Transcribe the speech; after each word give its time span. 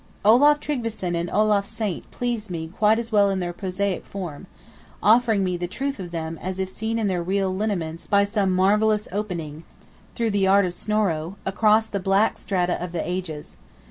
Olaf 0.25 0.59
Tryggveson 0.59 1.13
and 1.15 1.29
Olaf 1.29 1.63
Saint 1.63 2.09
please 2.09 2.49
me 2.49 2.71
quite 2.75 2.97
as 2.97 3.11
well 3.11 3.29
in 3.29 3.39
their 3.39 3.53
prosaic 3.53 4.03
form; 4.03 4.47
offering 5.03 5.43
me 5.43 5.57
the 5.57 5.67
truth 5.67 5.99
of 5.99 6.09
them 6.09 6.39
as 6.41 6.57
if 6.57 6.71
seen 6.71 6.97
in 6.97 7.05
their 7.05 7.21
real 7.21 7.55
lineaments 7.55 8.07
by 8.07 8.23
some 8.23 8.49
marvellous 8.51 9.07
opening 9.11 9.63
(through 10.15 10.31
the 10.31 10.47
art 10.47 10.65
of 10.65 10.73
Snorro) 10.73 11.35
across 11.45 11.85
the 11.85 11.99
black 11.99 12.39
strata 12.39 12.83
of 12.83 12.93
the 12.93 13.07
ages. 13.07 13.57